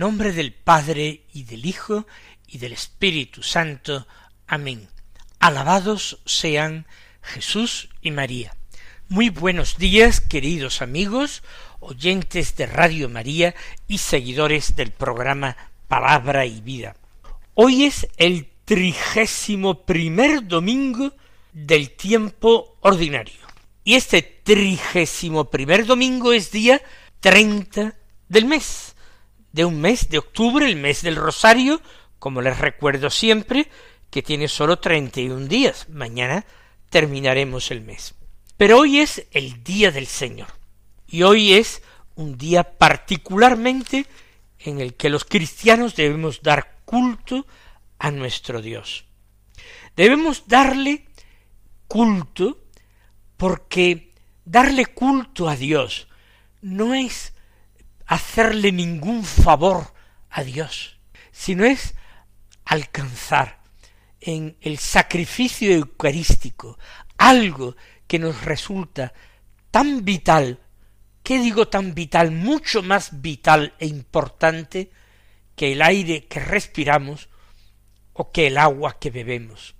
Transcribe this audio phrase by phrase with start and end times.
[0.00, 2.06] Nombre del Padre y del Hijo
[2.48, 4.06] y del Espíritu Santo.
[4.46, 4.88] Amén.
[5.40, 6.86] Alabados sean
[7.20, 8.56] Jesús y María.
[9.10, 11.42] Muy buenos días, queridos amigos,
[11.80, 13.54] oyentes de Radio María
[13.88, 15.54] y seguidores del programa
[15.86, 16.96] Palabra y Vida.
[17.52, 21.12] Hoy es el trigésimo primer domingo
[21.52, 23.46] del tiempo ordinario.
[23.84, 26.80] Y este trigésimo primer domingo es día
[27.20, 27.98] treinta
[28.30, 28.89] del mes
[29.52, 31.80] de un mes de octubre, el mes del Rosario,
[32.18, 33.68] como les recuerdo siempre,
[34.10, 35.88] que tiene y un días.
[35.88, 36.44] Mañana
[36.88, 38.14] terminaremos el mes.
[38.56, 40.48] Pero hoy es el día del Señor.
[41.06, 41.82] Y hoy es
[42.14, 44.06] un día particularmente
[44.58, 47.46] en el que los cristianos debemos dar culto
[47.98, 49.04] a nuestro Dios.
[49.96, 51.06] Debemos darle
[51.88, 52.58] culto
[53.36, 54.12] porque
[54.44, 56.08] darle culto a Dios
[56.62, 57.32] no es
[58.10, 59.94] hacerle ningún favor
[60.30, 60.98] a Dios,
[61.30, 61.94] sino es
[62.64, 63.60] alcanzar
[64.20, 66.76] en el sacrificio eucarístico
[67.16, 67.76] algo
[68.08, 69.12] que nos resulta
[69.70, 70.58] tan vital,
[71.22, 72.32] ¿qué digo tan vital?
[72.32, 74.90] Mucho más vital e importante
[75.54, 77.28] que el aire que respiramos
[78.12, 79.76] o que el agua que bebemos.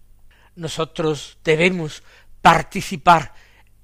[0.54, 2.04] Nosotros debemos
[2.40, 3.34] participar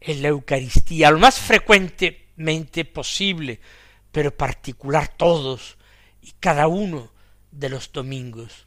[0.01, 3.61] en la Eucaristía lo más frecuentemente posible,
[4.17, 5.77] pero particular todos
[6.23, 7.13] y cada uno
[7.51, 8.67] de los domingos.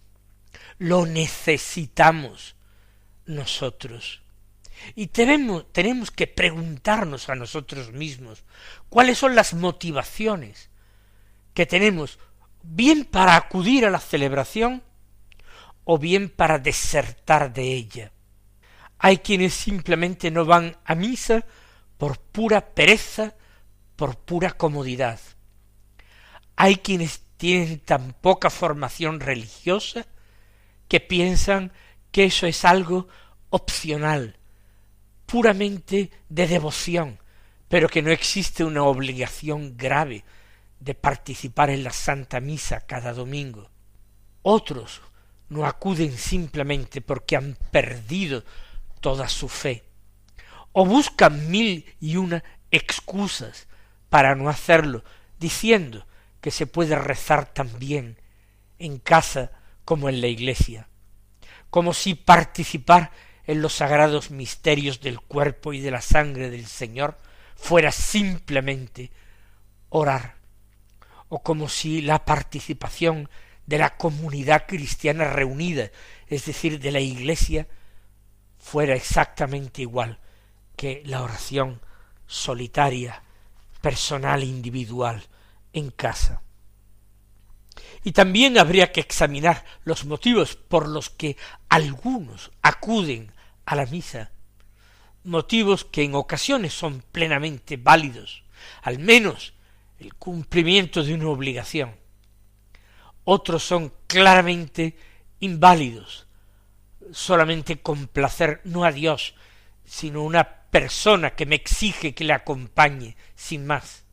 [0.77, 2.55] Lo necesitamos
[3.25, 4.21] nosotros.
[4.93, 8.43] Y tenemos, tenemos que preguntarnos a nosotros mismos
[8.89, 10.69] cuáles son las motivaciones
[11.55, 12.19] que tenemos
[12.61, 14.83] bien para acudir a la celebración
[15.83, 18.11] o bien para desertar de ella.
[18.99, 21.43] Hay quienes simplemente no van a misa
[21.97, 23.33] por pura pereza,
[23.95, 25.19] por pura comodidad.
[26.61, 30.05] Hay quienes tienen tan poca formación religiosa
[30.89, 31.71] que piensan
[32.11, 33.07] que eso es algo
[33.49, 34.35] opcional,
[35.25, 37.17] puramente de devoción,
[37.69, 40.25] pero que no existe una obligación grave
[40.81, 43.69] de participar en la Santa Misa cada domingo.
[44.41, 45.01] Otros
[45.47, 48.43] no acuden simplemente porque han perdido
[48.99, 49.85] toda su fe,
[50.73, 53.69] o buscan mil y una excusas
[54.09, 55.05] para no hacerlo,
[55.39, 56.05] diciendo
[56.41, 58.17] que se puede rezar también
[58.77, 59.51] en casa
[59.85, 60.87] como en la iglesia,
[61.69, 63.11] como si participar
[63.45, 67.17] en los sagrados misterios del cuerpo y de la sangre del Señor
[67.55, 69.11] fuera simplemente
[69.89, 70.35] orar,
[71.27, 73.29] o como si la participación
[73.65, 75.91] de la comunidad cristiana reunida,
[76.27, 77.67] es decir, de la iglesia,
[78.57, 80.19] fuera exactamente igual
[80.75, 81.81] que la oración
[82.25, 83.23] solitaria,
[83.81, 85.23] personal, individual,
[85.79, 86.41] en casa.
[88.03, 93.31] Y también habría que examinar los motivos por los que algunos acuden
[93.65, 94.31] a la misa,
[95.23, 98.43] motivos que en ocasiones son plenamente válidos,
[98.81, 99.53] al menos
[99.99, 101.95] el cumplimiento de una obligación.
[103.25, 104.97] Otros son claramente
[105.39, 106.27] inválidos,
[107.11, 109.35] solamente complacer no a Dios,
[109.85, 114.05] sino una persona que me exige que le acompañe, sin más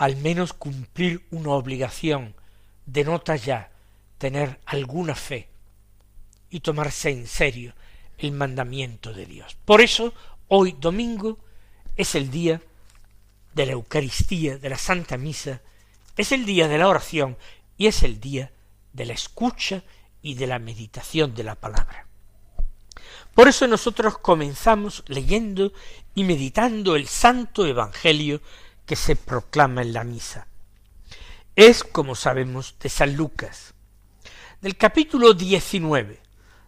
[0.00, 2.34] al menos cumplir una obligación,
[2.86, 3.70] denota ya
[4.16, 5.50] tener alguna fe
[6.48, 7.74] y tomarse en serio
[8.16, 9.58] el mandamiento de Dios.
[9.66, 10.14] Por eso,
[10.48, 11.38] hoy domingo
[11.98, 12.62] es el día
[13.52, 15.60] de la Eucaristía, de la Santa Misa,
[16.16, 17.36] es el día de la oración
[17.76, 18.50] y es el día
[18.94, 19.82] de la escucha
[20.22, 22.06] y de la meditación de la palabra.
[23.34, 25.74] Por eso nosotros comenzamos leyendo
[26.14, 28.40] y meditando el Santo Evangelio
[28.90, 30.48] que se proclama en la misa.
[31.54, 33.72] Es, como sabemos, de San Lucas,
[34.60, 36.20] del capítulo 19,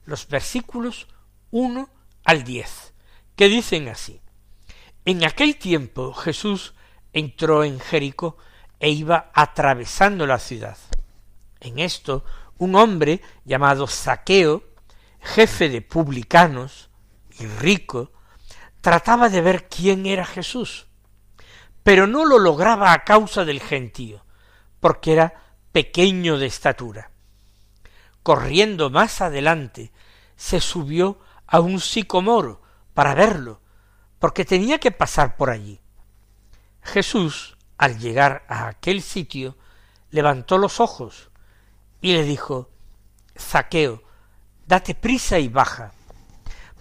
[0.05, 1.09] los versículos
[1.51, 1.91] 1
[2.23, 2.95] al 10,
[3.35, 4.21] que dicen así.
[5.05, 6.75] En aquel tiempo Jesús
[7.13, 8.37] entró en Jericó
[8.79, 10.79] e iba atravesando la ciudad.
[11.59, 12.25] En esto,
[12.57, 14.63] un hombre llamado Saqueo,
[15.21, 16.89] jefe de publicanos
[17.41, 18.13] y rico,
[18.81, 20.87] trataba de ver quién era Jesús,
[21.83, 24.25] pero no lo lograba a causa del gentío,
[24.81, 25.35] porque era
[25.73, 27.11] pequeño de estatura.
[28.23, 29.91] corriendo más adelante,
[30.37, 32.63] se subió a un sicomoro
[32.95, 33.61] para verlo,
[34.21, 35.81] porque tenía que pasar por allí.
[36.83, 39.57] Jesús, al llegar a aquel sitio,
[40.11, 41.31] levantó los ojos
[42.01, 42.71] y le dijo
[43.37, 44.03] Zaqueo,
[44.67, 45.93] date prisa y baja,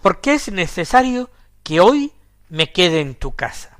[0.00, 1.30] porque es necesario
[1.64, 2.12] que hoy
[2.48, 3.71] me quede en tu casa.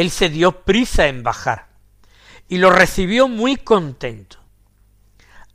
[0.00, 1.68] Él se dio prisa en bajar
[2.48, 4.38] y lo recibió muy contento.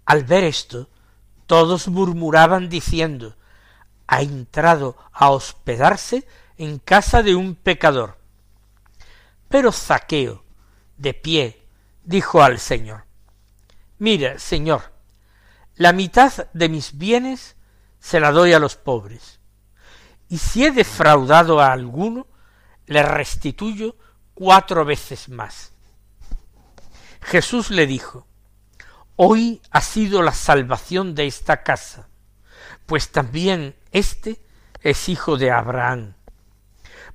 [0.06, 0.88] Al ver esto,
[1.48, 3.36] todos murmuraban diciendo,
[4.06, 6.28] ha entrado a hospedarse
[6.58, 8.20] en casa de un pecador.
[9.50, 10.44] Pero Zaqueo,
[10.96, 11.68] de pie,
[12.04, 13.06] dijo al Señor,
[13.98, 14.94] Mira, Señor,
[15.74, 17.56] la mitad de mis bienes
[18.00, 19.40] se la doy a los pobres,
[20.30, 22.28] y si he defraudado a alguno,
[22.86, 23.96] le restituyo
[24.36, 25.72] cuatro veces más.
[27.22, 28.28] Jesús le dijo,
[29.16, 32.10] Hoy ha sido la salvación de esta casa,
[32.86, 34.40] pues también éste
[34.82, 36.14] es hijo de Abraham,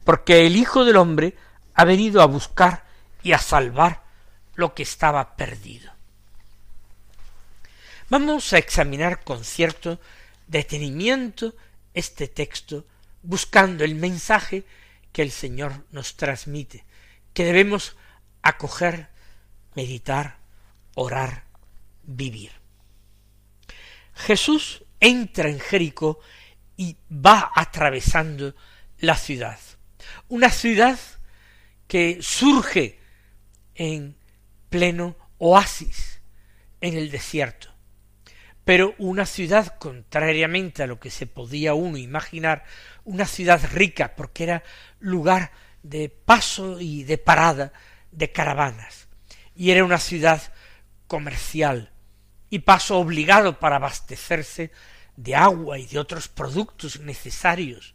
[0.02, 1.36] porque el Hijo del hombre
[1.74, 2.84] ha venido a buscar
[3.22, 4.02] y a salvar
[4.54, 5.92] lo que estaba perdido.
[8.08, 10.00] Vamos a examinar con cierto
[10.46, 11.54] detenimiento
[11.94, 12.86] este texto,
[13.22, 14.64] buscando el mensaje
[15.12, 16.84] que el Señor nos transmite,
[17.32, 17.96] que debemos
[18.42, 19.08] acoger,
[19.74, 20.38] meditar,
[20.94, 21.44] orar,
[22.02, 22.52] vivir.
[24.14, 26.20] Jesús entra en Jericó
[26.76, 28.54] y va atravesando
[28.98, 29.58] la ciudad.
[30.28, 30.98] Una ciudad
[31.86, 33.00] que surge
[33.74, 34.16] en
[34.68, 36.20] pleno oasis
[36.80, 37.68] en el desierto.
[38.64, 42.64] Pero una ciudad, contrariamente a lo que se podía uno imaginar,
[43.04, 44.62] una ciudad rica, porque era
[45.00, 45.50] lugar
[45.82, 47.72] de paso y de parada
[48.10, 49.08] de caravanas,
[49.54, 50.42] y era una ciudad
[51.06, 51.92] comercial,
[52.48, 54.72] y paso obligado para abastecerse
[55.16, 57.94] de agua y de otros productos necesarios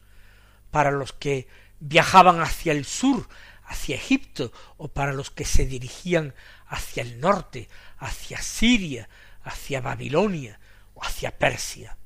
[0.71, 1.47] para los que
[1.79, 3.27] viajaban hacia el sur,
[3.65, 6.33] hacia Egipto, o para los que se dirigían
[6.67, 9.09] hacia el norte, hacia Siria,
[9.43, 10.59] hacia Babilonia
[10.93, 11.97] o hacia Persia.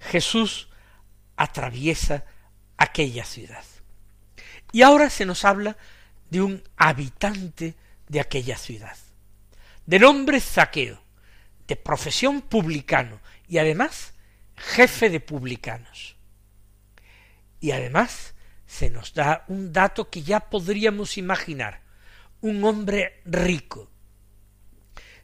[0.00, 0.68] Jesús
[1.36, 2.24] atraviesa
[2.76, 3.64] aquella ciudad.
[4.72, 5.76] Y ahora se nos habla
[6.30, 7.74] de un habitante
[8.08, 8.96] de aquella ciudad,
[9.86, 11.02] de nombre Zaqueo,
[11.66, 14.14] de profesión publicano y además
[14.56, 16.16] jefe de publicanos.
[17.60, 18.34] Y además
[18.66, 21.80] se nos da un dato que ya podríamos imaginar,
[22.40, 23.90] un hombre rico.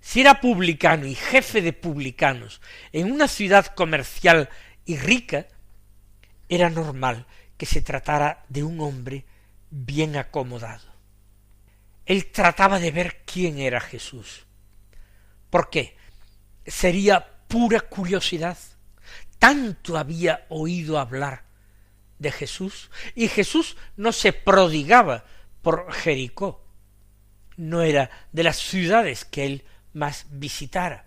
[0.00, 2.60] Si era publicano y jefe de publicanos
[2.92, 4.48] en una ciudad comercial
[4.84, 5.46] y rica,
[6.48, 7.26] era normal
[7.56, 9.24] que se tratara de un hombre
[9.70, 10.86] bien acomodado.
[12.04, 14.46] Él trataba de ver quién era Jesús.
[15.50, 15.96] ¿Por qué?
[16.66, 18.58] Sería pura curiosidad.
[19.38, 21.44] Tanto había oído hablar
[22.18, 25.24] de Jesús, y Jesús no se prodigaba
[25.62, 26.64] por Jericó,
[27.56, 31.06] no era de las ciudades que él más visitara.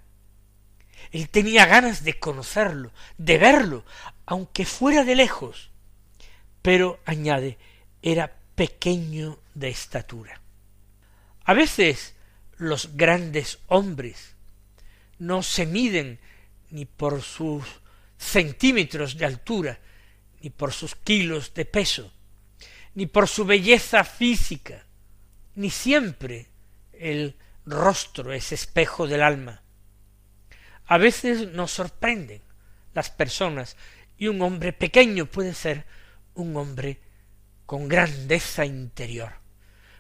[1.12, 3.86] Él tenía ganas de conocerlo, de verlo,
[4.26, 5.72] aunque fuera de lejos,
[6.62, 7.58] pero añade,
[8.02, 10.42] era pequeño de estatura.
[11.46, 12.14] A veces
[12.58, 14.36] los grandes hombres
[15.18, 16.20] no se miden
[16.70, 17.64] ni por sus
[18.18, 19.80] centímetros de altura,
[20.42, 22.12] ni por sus kilos de peso,
[22.96, 24.86] ni por su belleza física,
[25.56, 26.48] ni siempre
[26.92, 29.62] el rostro es espejo del alma.
[30.86, 32.42] A veces nos sorprenden
[32.94, 33.78] las personas
[34.18, 35.86] y un hombre pequeño puede ser
[36.34, 37.00] un hombre
[37.70, 39.32] con grandeza interior,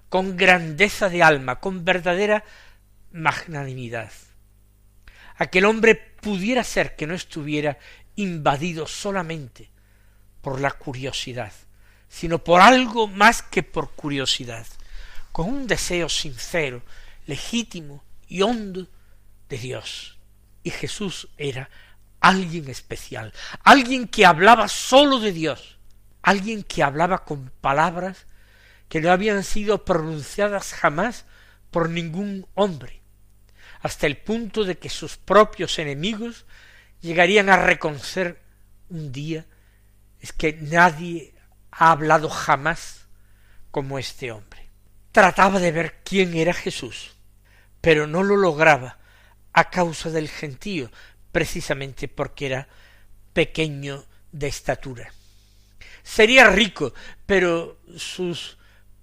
[0.09, 2.43] con grandeza de alma, con verdadera
[3.11, 4.11] magnanimidad.
[5.38, 7.77] Aquel hombre pudiera ser que no estuviera
[8.15, 9.69] invadido solamente
[10.41, 11.53] por la curiosidad,
[12.07, 14.65] sino por algo más que por curiosidad,
[15.31, 16.81] con un deseo sincero,
[17.27, 18.88] legítimo y hondo
[19.47, 20.17] de Dios.
[20.63, 21.69] Y Jesús era
[22.19, 23.31] alguien especial,
[23.63, 25.78] alguien que hablaba sólo de Dios,
[26.21, 28.27] alguien que hablaba con palabras
[28.88, 31.25] que no habían sido pronunciadas jamás
[31.71, 33.01] por ningún hombre,
[33.81, 36.45] hasta el punto de que sus propios enemigos
[37.01, 38.41] llegarían a reconocer
[38.89, 39.45] un día
[40.19, 41.33] es que nadie
[41.71, 43.05] ha hablado jamás
[43.71, 44.69] como este hombre.
[45.11, 47.15] Trataba de ver quién era Jesús,
[47.81, 48.97] pero no lo lograba
[49.53, 50.91] a causa del gentío,
[51.31, 52.67] precisamente porque era
[53.33, 55.13] pequeño de estatura.
[56.09, 56.91] Sería rico,
[57.27, 58.57] pero sus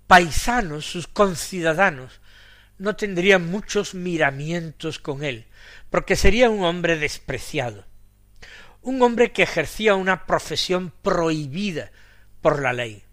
[0.08, 2.20] paisanos, sus conciudadanos,
[2.78, 5.46] no tendría muchos miramientos con él,
[5.88, 7.84] porque sería un hombre despreciado,
[8.82, 11.92] un hombre que ejercía una profesión prohibida
[12.40, 13.04] por la ley,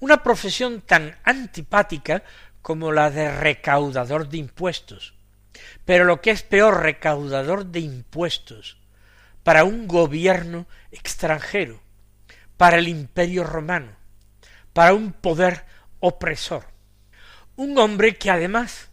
[0.00, 2.24] una profesión tan antipática
[2.62, 5.14] como la de recaudador de impuestos,
[5.84, 8.76] pero lo que es peor, recaudador de impuestos
[9.44, 11.83] para un gobierno extranjero,
[12.56, 13.92] para el imperio romano,
[14.72, 15.64] para un poder
[16.00, 16.66] opresor.
[17.56, 18.90] Un hombre que además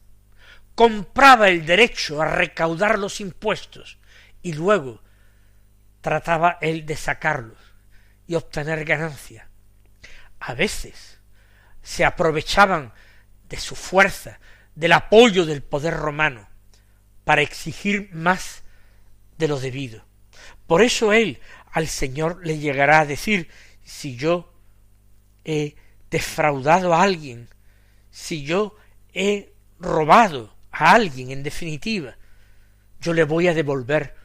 [0.75, 3.99] compraba el derecho a recaudar los impuestos
[4.41, 5.01] y luego
[6.01, 7.59] trataba él de sacarlos
[8.27, 9.49] y obtener ganancia.
[10.39, 11.19] A veces
[11.81, 12.93] se aprovechaban
[13.47, 14.39] de su fuerza,
[14.75, 16.47] del apoyo del poder romano,
[17.23, 18.63] para exigir más
[19.37, 20.05] de lo debido.
[20.65, 21.39] Por eso él
[21.71, 23.49] al Señor le llegará a decir,
[23.83, 24.53] si yo
[25.43, 25.75] he
[26.09, 27.49] defraudado a alguien,
[28.11, 28.75] si yo
[29.13, 32.17] he robado a alguien en definitiva,
[32.99, 34.15] yo le voy a devolver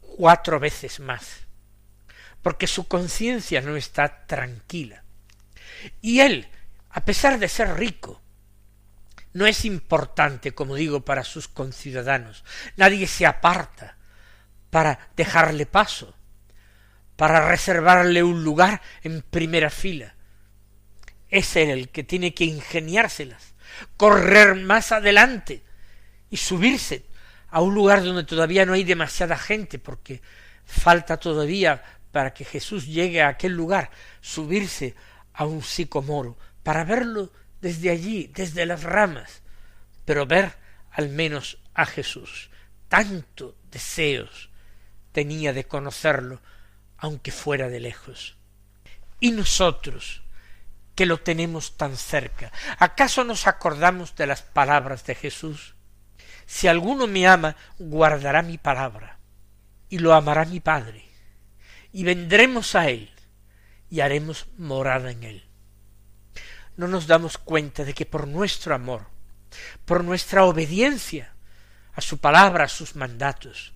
[0.00, 1.46] cuatro veces más,
[2.42, 5.04] porque su conciencia no está tranquila.
[6.02, 6.48] Y él,
[6.90, 8.20] a pesar de ser rico,
[9.32, 12.44] no es importante, como digo, para sus conciudadanos.
[12.76, 13.96] Nadie se aparta
[14.70, 16.14] para dejarle paso,
[17.20, 20.14] para reservarle un lugar en primera fila.
[21.28, 23.52] Es él el que tiene que ingeniárselas,
[23.98, 25.62] correr más adelante
[26.30, 27.04] y subirse
[27.50, 30.22] a un lugar donde todavía no hay demasiada gente, porque
[30.64, 33.90] falta todavía para que Jesús llegue a aquel lugar,
[34.22, 34.94] subirse
[35.34, 39.42] a un sicomoro, para verlo desde allí, desde las ramas,
[40.06, 40.54] pero ver
[40.90, 42.48] al menos a Jesús.
[42.88, 44.48] Tanto deseos
[45.12, 46.40] tenía de conocerlo,
[47.00, 48.36] aunque fuera de lejos.
[49.18, 50.22] Y nosotros,
[50.94, 55.74] que lo tenemos tan cerca, ¿acaso nos acordamos de las palabras de Jesús?
[56.46, 59.18] Si alguno me ama, guardará mi palabra,
[59.88, 61.04] y lo amará mi Padre,
[61.92, 63.10] y vendremos a él,
[63.88, 65.50] y haremos morada en él
[66.80, 69.06] no nos damos cuenta de que por nuestro amor,
[69.84, 71.34] por nuestra obediencia
[71.92, 73.74] a su palabra, a sus mandatos,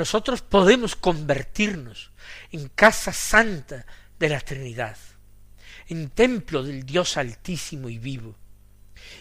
[0.00, 2.10] nosotros podemos convertirnos
[2.52, 3.84] en casa santa
[4.18, 4.96] de la Trinidad,
[5.88, 8.34] en templo del Dios altísimo y vivo,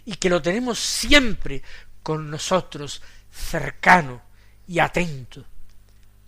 [0.05, 1.63] y que lo tenemos siempre
[2.01, 4.21] con nosotros cercano
[4.69, 5.43] y atento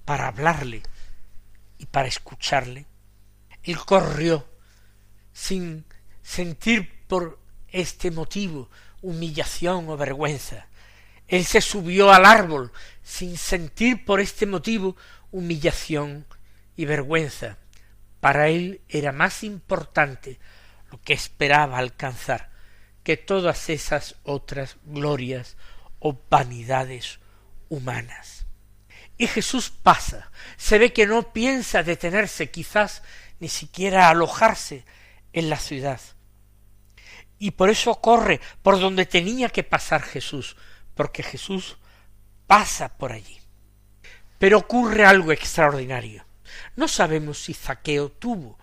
[0.03, 0.83] para hablarle
[1.77, 2.85] y para escucharle.
[3.63, 4.45] Él corrió
[5.31, 5.85] sin
[6.21, 7.39] sentir por
[7.69, 8.69] este motivo
[9.01, 10.67] humillación o vergüenza.
[11.31, 14.97] Él se subió al árbol sin sentir por este motivo
[15.31, 16.25] humillación
[16.75, 17.57] y vergüenza.
[18.19, 20.39] Para él era más importante
[20.91, 22.51] lo que esperaba alcanzar
[23.05, 25.55] que todas esas otras glorias
[25.99, 27.21] o vanidades
[27.69, 28.45] humanas.
[29.17, 33.03] Y Jesús pasa, se ve que no piensa detenerse, quizás
[33.39, 34.83] ni siquiera alojarse
[35.31, 36.01] en la ciudad.
[37.39, 40.57] Y por eso corre por donde tenía que pasar Jesús,
[40.95, 41.77] porque Jesús
[42.47, 43.39] pasa por allí.
[44.37, 46.25] Pero ocurre algo extraordinario.
[46.75, 48.57] No sabemos si Zaqueo tuvo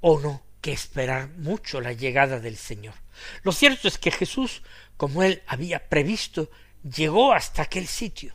[0.00, 2.94] o no que esperar mucho la llegada del Señor.
[3.42, 4.62] Lo cierto es que Jesús,
[4.96, 6.50] como él había previsto,
[6.82, 8.34] llegó hasta aquel sitio.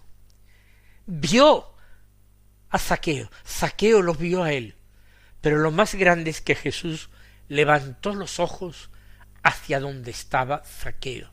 [1.05, 1.73] Vio
[2.69, 4.75] a Zaqueo, Zaqueo lo vio a él.
[5.41, 7.09] Pero lo más grande es que Jesús
[7.47, 8.89] levantó los ojos
[9.43, 11.31] hacia donde estaba Zaqueo.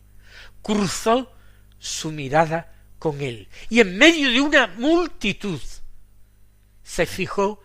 [0.62, 1.35] Cruzó
[1.78, 5.60] su mirada con él y en medio de una multitud
[6.82, 7.62] se fijó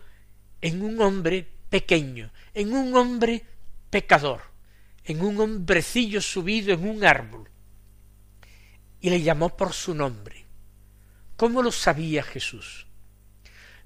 [0.60, 3.44] en un hombre pequeño, en un hombre
[3.90, 4.42] pecador,
[5.04, 7.48] en un hombrecillo subido en un árbol
[9.00, 10.44] y le llamó por su nombre.
[11.36, 12.86] ¿Cómo lo sabía Jesús?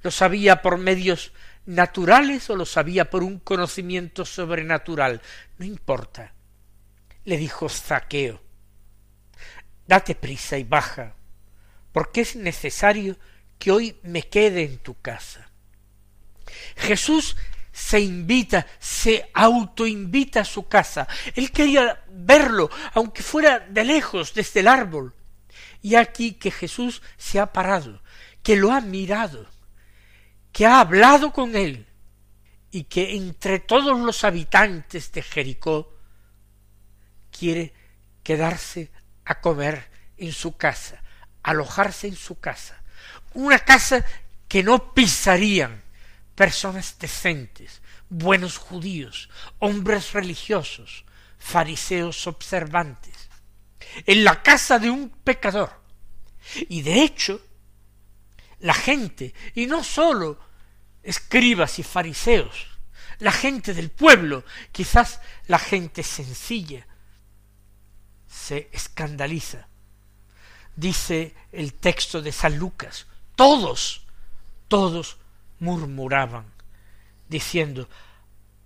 [0.02, 1.32] ¿Lo sabía por medios
[1.64, 5.22] naturales o lo sabía por un conocimiento sobrenatural?
[5.58, 6.34] No importa.
[7.24, 8.42] Le dijo Zaqueo,
[9.86, 11.14] date prisa y baja,
[11.92, 13.16] porque es necesario
[13.58, 15.50] que hoy me quede en tu casa.
[16.76, 17.36] Jesús
[17.72, 21.06] se invita, se autoinvita a su casa.
[21.34, 25.14] Él quería verlo, aunque fuera de lejos, desde el árbol.
[25.82, 28.02] Y aquí que Jesús se ha parado,
[28.42, 29.46] que lo ha mirado
[30.56, 31.86] que ha hablado con él
[32.70, 35.92] y que entre todos los habitantes de Jericó
[37.30, 37.74] quiere
[38.22, 38.90] quedarse
[39.26, 41.02] a comer en su casa,
[41.42, 42.82] alojarse en su casa,
[43.34, 44.04] una casa
[44.48, 45.82] que no pisarían
[46.34, 49.28] personas decentes, buenos judíos,
[49.58, 51.04] hombres religiosos,
[51.38, 53.14] fariseos observantes.
[54.04, 55.80] en la casa de un pecador.
[56.68, 57.40] Y de hecho,
[58.58, 60.38] la gente, y no sólo
[61.02, 62.66] escribas y fariseos,
[63.20, 66.86] la gente del pueblo, quizás la gente sencilla,
[68.28, 69.68] se escandaliza.
[70.74, 74.06] Dice el texto de San Lucas, todos,
[74.68, 75.16] todos
[75.58, 76.52] murmuraban,
[77.28, 77.88] diciendo,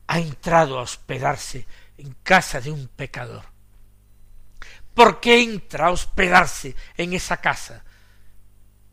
[0.07, 1.67] ha entrado a hospedarse
[1.99, 3.45] en casa de un pecador.
[4.95, 7.85] ¿Por qué entra a hospedarse en esa casa?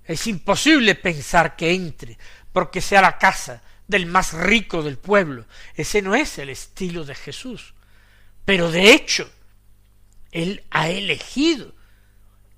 [0.04, 2.18] Es imposible pensar que entre,
[2.54, 5.46] porque sea la casa del más rico del pueblo.
[5.74, 7.74] Ese no es el estilo de Jesús.
[8.46, 9.30] Pero de hecho,
[10.32, 11.74] Él ha elegido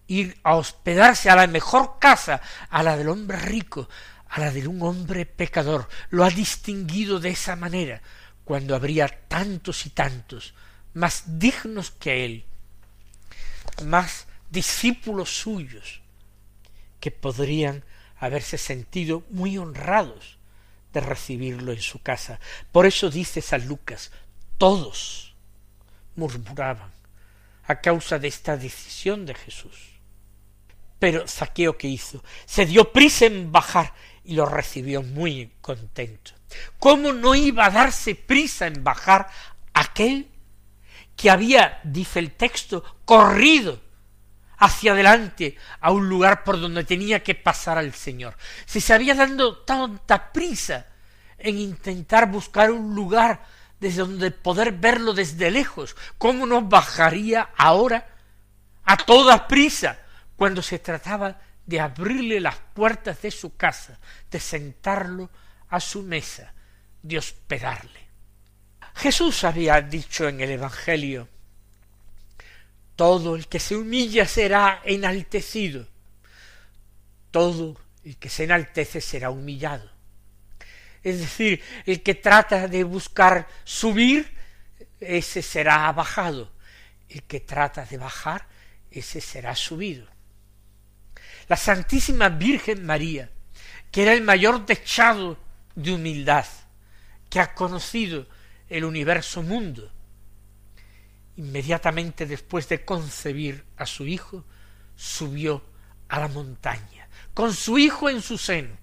[0.08, 3.88] ir a hospedarse a la mejor casa, a la del hombre rico,
[4.30, 5.88] a la de un hombre pecador.
[6.10, 8.02] Lo ha distinguido de esa manera,
[8.44, 10.54] cuando habría tantos y tantos
[10.94, 12.46] más dignos que Él,
[13.86, 16.02] más discípulos suyos,
[17.00, 17.84] que podrían
[18.18, 20.40] haberse sentido muy honrados
[20.92, 22.40] de recibirlo en su casa.
[22.72, 24.12] Por eso dice San Lucas,
[24.58, 25.36] todos
[26.16, 26.99] murmuraban
[27.70, 30.02] a causa de esta decisión de Jesús.
[30.98, 33.94] Pero Zaqueo que hizo, se dio prisa en bajar
[34.26, 36.32] y lo recibió muy contento.
[36.80, 39.30] ¿Cómo no iba a darse prisa en bajar
[39.72, 40.28] aquel
[41.16, 43.80] que había, dice el texto, corrido
[44.58, 48.36] hacia adelante a un lugar por donde tenía que pasar al Señor.
[48.66, 50.88] Si se había dado tanta prisa
[51.38, 53.46] en intentar buscar un lugar
[53.80, 58.08] desde donde poder verlo desde lejos, ¿cómo no bajaría ahora
[58.84, 60.00] a toda prisa
[60.36, 65.30] cuando se trataba de abrirle las puertas de su casa, de sentarlo
[65.70, 66.54] a su mesa,
[67.02, 68.08] de hospedarle?
[68.96, 71.28] Jesús había dicho en el Evangelio
[73.00, 75.88] todo el que se humilla será enaltecido.
[77.32, 79.89] Todo el que se enaltece será humillado.
[81.04, 84.34] Es decir, el que trata de buscar subir,
[85.00, 86.52] ese será bajado.
[87.08, 88.48] El que trata de bajar,
[88.92, 90.08] ese será subido.
[91.48, 93.30] La Santísima Virgen María,
[93.92, 95.38] que era el mayor dechado
[95.76, 96.46] de humildad
[97.30, 98.28] que ha conocido
[98.68, 99.92] el universo mundo,
[101.38, 104.46] inmediatamente después de concebir a su hijo,
[104.96, 105.64] subió
[106.10, 108.78] a la montaña, con su hijo en su seno,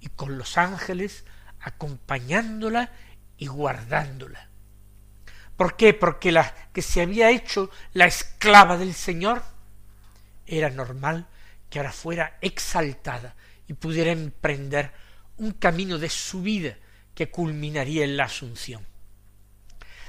[0.00, 1.24] y con los ángeles
[1.62, 2.92] acompañándola
[3.38, 4.48] y guardándola.
[5.56, 5.94] ¿Por qué?
[5.94, 9.42] Porque la que se había hecho la esclava del Señor
[10.46, 11.28] era normal
[11.70, 13.34] que ahora fuera exaltada
[13.66, 14.92] y pudiera emprender
[15.36, 16.76] un camino de su vida
[17.14, 18.86] que culminaría en la asunción.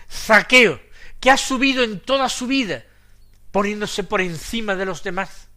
[0.09, 0.81] Zaqueo,
[1.19, 2.83] que ha subido en toda su vida,
[3.51, 5.49] poniéndose por encima de los demás,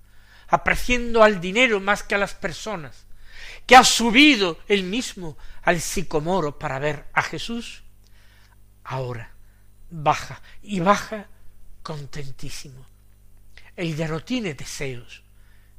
[0.48, 3.05] apreciando al dinero más que a las personas,
[3.66, 7.82] que ha subido él mismo al sicomoro para ver a Jesús,
[8.84, 9.36] ahora
[9.90, 11.28] baja y baja
[11.82, 12.86] contentísimo.
[13.76, 15.22] Él ya no tiene deseos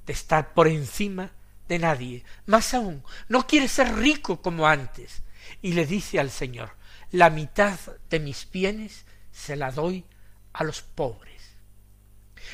[0.06, 1.32] de estar por encima
[1.68, 2.24] de nadie.
[2.46, 5.24] Más aún, no quiere ser rico como antes.
[5.62, 6.72] Y le dice al Señor,
[7.12, 10.06] la mitad de mis bienes se la doy
[10.54, 11.42] a los pobres,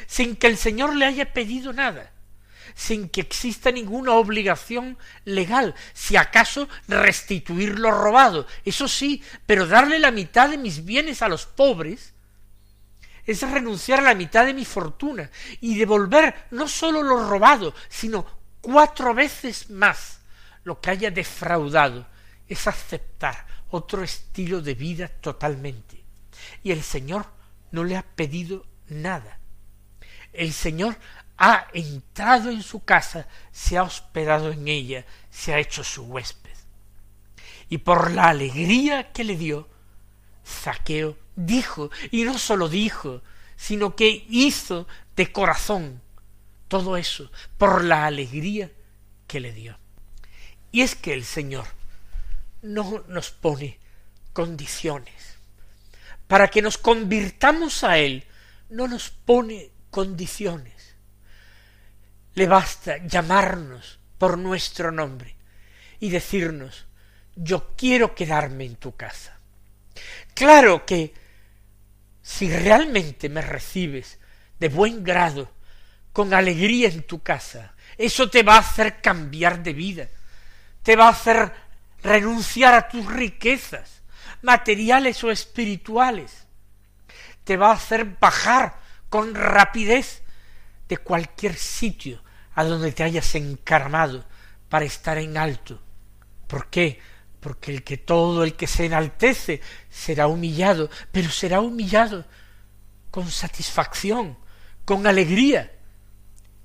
[0.05, 2.12] sin que el Señor le haya pedido nada,
[2.75, 9.99] sin que exista ninguna obligación legal, si acaso restituir lo robado, eso sí, pero darle
[9.99, 12.13] la mitad de mis bienes a los pobres,
[13.25, 15.29] es renunciar a la mitad de mi fortuna
[15.61, 18.25] y devolver no sólo lo robado, sino
[18.61, 20.19] cuatro veces más
[20.63, 22.07] lo que haya defraudado,
[22.47, 26.03] es aceptar otro estilo de vida totalmente.
[26.63, 27.25] Y el Señor
[27.71, 29.39] no le ha pedido nada.
[30.31, 30.97] El Señor
[31.45, 36.55] ha entrado en su casa, se ha hospedado en ella, se ha hecho su huésped.
[37.67, 39.67] Y por la alegría que le dio,
[40.45, 43.21] Zaqueo dijo, y no sólo dijo,
[43.57, 46.01] sino que hizo de corazón
[46.69, 48.71] todo eso, por la alegría
[49.27, 49.77] que le dio.
[50.71, 51.65] Y es que el Señor
[52.61, 53.79] no nos pone
[54.31, 55.33] condiciones
[56.27, 58.23] para que nos convirtamos a Él,
[58.69, 60.72] no nos pone condiciones.
[62.35, 65.35] Le basta llamarnos por nuestro nombre
[65.99, 66.85] y decirnos,
[67.35, 69.37] yo quiero quedarme en tu casa.
[70.33, 71.13] Claro que
[72.21, 74.19] si realmente me recibes
[74.59, 75.51] de buen grado,
[76.11, 80.09] con alegría en tu casa, eso te va a hacer cambiar de vida,
[80.83, 81.51] te va a hacer
[82.01, 84.01] renunciar a tus riquezas,
[84.41, 86.45] materiales o espirituales.
[87.43, 90.21] Te va a hacer bajar con rapidez
[90.87, 92.22] de cualquier sitio
[92.55, 94.25] a donde te hayas encaramado
[94.69, 95.81] para estar en alto.
[96.47, 96.99] ¿Por qué?
[97.39, 102.25] Porque el que todo el que se enaltece será humillado, pero será humillado
[103.11, 104.37] con satisfacción,
[104.85, 105.71] con alegría,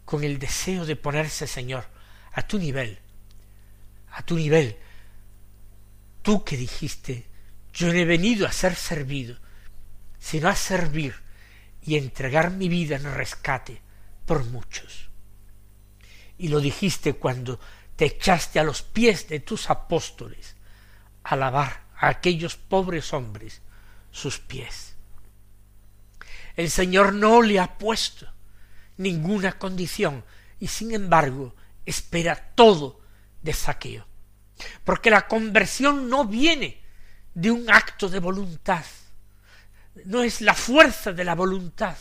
[0.05, 1.85] con el deseo de ponerse, Señor,
[2.33, 2.99] a tu nivel,
[4.13, 4.77] a tu nivel.
[6.23, 7.27] Tú que dijiste,
[7.73, 9.37] yo no he venido a ser servido,
[10.19, 11.15] sino a servir
[11.83, 13.81] y entregar mi vida en rescate
[14.27, 15.08] por muchos.
[16.39, 17.59] Y lo dijiste cuando
[17.97, 20.57] te echaste a los pies de tus apóstoles
[21.25, 23.61] a lavar a aquellos pobres hombres
[24.11, 24.95] sus pies.
[26.57, 28.27] El Señor no le ha puesto
[28.97, 30.25] ninguna condición
[30.61, 31.55] y sin embargo
[31.87, 33.01] espera todo
[33.43, 34.07] de saqueo.
[34.85, 36.81] Porque la conversión no viene
[37.35, 38.85] de un acto de voluntad,
[40.05, 41.97] no es la fuerza de la voluntad,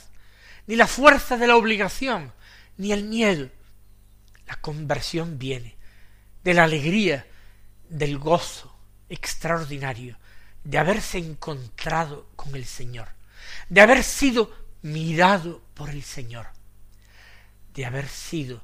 [0.66, 2.34] ni la fuerza de la obligación,
[2.78, 3.50] ni el miedo.
[4.48, 5.78] La conversión viene
[6.44, 7.28] de la alegría,
[7.90, 8.78] del gozo
[9.10, 10.18] extraordinario
[10.64, 13.08] de haberse encontrado con el Señor,
[13.70, 16.48] de haber sido mirado por el Señor,
[17.74, 18.62] de haber sido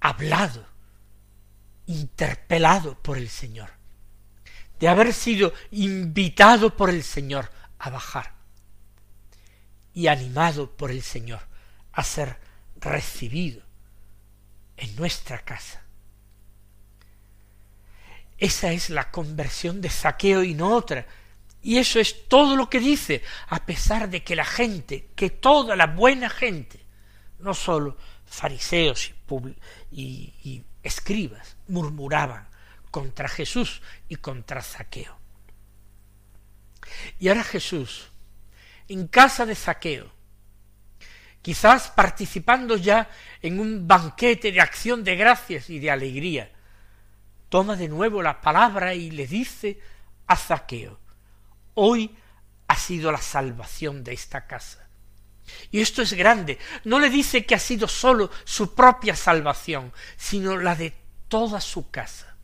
[0.00, 0.66] hablado,
[1.86, 3.70] interpelado por el Señor,
[4.78, 8.34] de haber sido invitado por el Señor a bajar
[9.94, 11.40] y animado por el Señor
[11.92, 12.38] a ser
[12.76, 13.62] recibido
[14.76, 15.82] en nuestra casa.
[18.38, 21.06] Esa es la conversión de saqueo y no otra,
[21.64, 25.76] y eso es todo lo que dice, a pesar de que la gente, que toda
[25.76, 26.84] la buena gente,
[27.38, 29.14] no sólo fariseos
[29.90, 32.48] y, escribas, murmuraban
[32.90, 35.18] contra Jesús y contra Zaqueo.
[37.18, 38.10] Y ahora Jesús,
[38.88, 40.12] en casa de Zaqueo,
[41.44, 43.10] quizás participando ya
[43.42, 46.50] en un banquete de acción de gracias y de alegría,
[47.50, 49.78] toma de nuevo la palabra y le dice
[50.26, 50.98] a Zaqueo,
[51.74, 52.16] Hoy
[52.66, 54.88] ha sido la salvación de esta casa.
[55.70, 56.58] Y esto es grande.
[56.84, 60.94] No le dice que ha sido sólo su propia salvación, sino la de
[61.28, 62.36] toda su casa.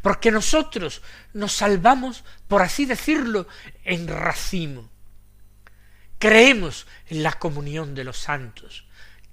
[0.00, 3.48] Porque nosotros nos salvamos, por así decirlo,
[3.82, 4.93] en racimo.
[6.24, 8.86] Creemos en la comunión de los santos,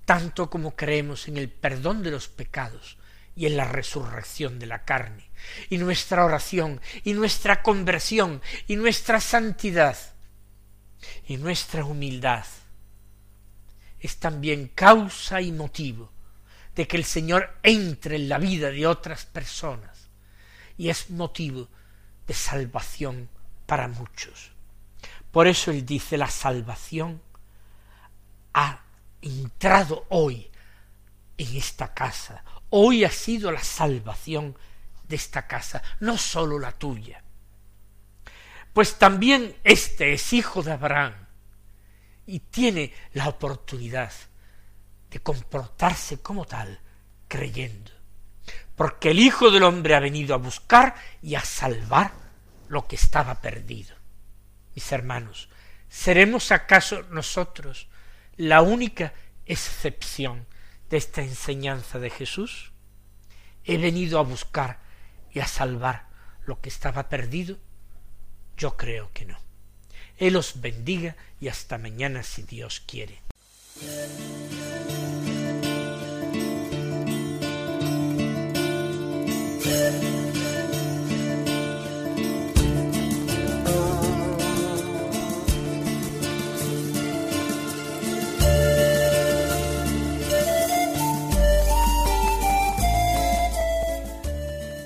[0.03, 2.97] tanto como creemos en el perdón de los pecados
[3.33, 5.29] y en la resurrección de la carne
[5.69, 9.97] y nuestra oración, y nuestra conversión, y nuestra santidad,
[11.29, 12.43] y nuestra humildad,
[14.01, 16.11] es también causa y motivo
[16.75, 20.09] de que el Señor entre en la vida de otras personas,
[20.77, 21.69] y es motivo
[22.27, 23.29] de salvación
[23.65, 24.51] para muchos.
[25.31, 27.21] Por eso Él dice, la salvación
[28.53, 28.81] ha
[29.21, 30.49] entrado hoy
[31.37, 34.57] en esta casa, hoy ha sido la salvación
[35.07, 37.23] de esta casa, no sólo la tuya.
[38.73, 41.13] Pues también este es hijo de Abraham
[42.25, 44.11] y tiene la oportunidad
[45.09, 46.79] de comportarse como tal,
[47.27, 47.91] creyendo.
[48.75, 52.13] Porque el Hijo del Hombre ha venido a buscar y a salvar
[52.69, 54.00] lo que estaba perdido.
[54.75, 55.49] Mis hermanos,
[55.89, 57.87] ¿seremos acaso nosotros
[58.37, 59.13] la única
[59.45, 60.45] excepción
[60.89, 62.71] de esta enseñanza de Jesús?
[63.65, 64.79] He venido a buscar
[65.33, 66.07] y a salvar
[66.45, 67.57] lo que estaba perdido?
[68.57, 69.37] Yo creo que no.
[70.17, 73.21] Él os bendiga y hasta mañana si Dios quiere.